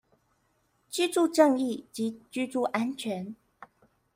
[0.89, 3.35] 居住正義及居住安全